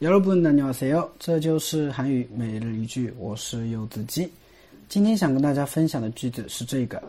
[0.00, 4.30] 여러분 안녕하세요，这就是韩语每日一句，我是柚子鸡。
[4.88, 7.02] 今天想跟大家分享的句子是这个：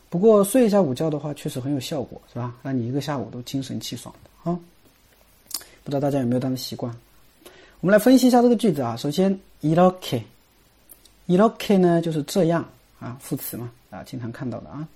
[0.10, 2.56] 不过睡一下午觉的话，确实很有效果，是吧？
[2.64, 4.58] 让你一个下午都精神气爽的啊！
[5.84, 6.96] 不知道大家有没有这样的习惯？
[7.82, 8.96] 我们来分析一下这个句子啊。
[8.98, 10.22] 首先이렇 게，
[11.28, 12.68] 이렇게呢就是这样
[13.00, 14.88] 啊，副词嘛啊，经常看到的啊。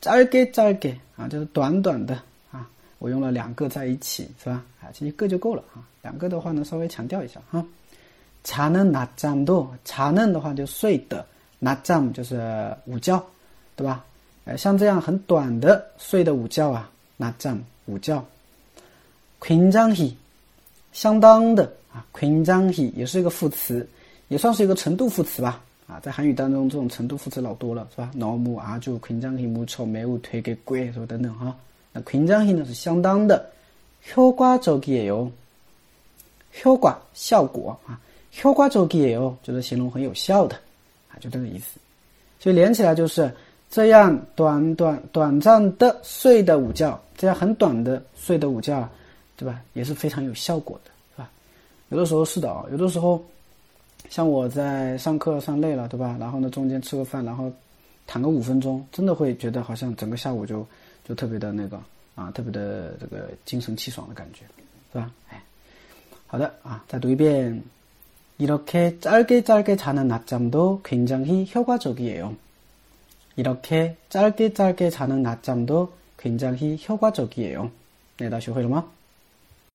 [0.00, 2.20] 짧게짧게啊，就是短短的
[2.52, 4.62] 啊，我用了两个在一起，是吧？
[4.82, 7.64] 啊，其实一个就够了啊，两个的话呢，稍微强调一下哈。
[8.44, 11.24] 자는낮잠도자는的话就睡的，
[11.60, 13.24] 낮잠就是午觉，
[13.74, 14.04] 对吧？
[14.44, 18.22] 呃，像这样很短的睡的午觉啊，낮잠午觉。
[19.40, 20.12] 굉장 히，
[20.92, 23.88] 相当的啊，굉장히也是一个副词，
[24.28, 25.62] 也算是一个程度副词吧。
[25.86, 28.10] 啊，在韩语当中这种程度副词老多了，是吧？
[28.14, 31.56] 너무아주굉장히무척매우되게꽤什么等等哈。
[31.92, 33.50] 那굉장히呢是相当的，
[34.14, 35.30] 효과적이에 요，
[36.62, 37.98] 효과效果啊。
[38.42, 40.56] 효과적이에 요， 就是形容很有效的，
[41.08, 41.78] 啊，就这个意思。
[42.40, 43.32] 所以连起来就是
[43.70, 48.88] 这样短短短暂的睡的午觉，这样很短的睡的午觉，
[49.36, 49.60] 对吧？
[49.72, 51.30] 也是非常有效果的，是吧？
[51.90, 53.24] 有的时候是的啊，有的时候
[54.10, 56.16] 像我在上课上累了，对吧？
[56.18, 57.50] 然后呢，中间吃个饭，然后
[58.06, 60.66] 躺个五分钟，真的会觉得好像整个下午就
[61.06, 61.80] 就特别的那个
[62.16, 64.40] 啊，特别的这个精神气爽的感觉，
[64.92, 65.10] 是吧？
[65.30, 65.40] 哎，
[66.26, 67.62] 好的啊，再读一遍。
[68.39, 72.35] 이렇게 짧게 짧게 자는 낮잠도 굉장히 효과적이에요.
[73.35, 77.69] 이렇게 짧게 짧게 자는 낮잠도 굉장히 효과적이에요.
[78.17, 78.98] 네, 다시 회로마.